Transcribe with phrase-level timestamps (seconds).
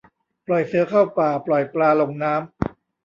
[0.47, 2.43] ปล่อยเสือเข้าป่า ปล่อยปลาลงน้ำ